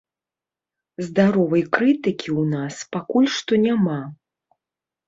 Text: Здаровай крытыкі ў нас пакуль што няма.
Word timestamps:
Здаровай 1.09 1.63
крытыкі 1.77 2.29
ў 2.41 2.49
нас 2.55 2.75
пакуль 2.97 3.29
што 3.39 3.65
няма. 3.69 4.01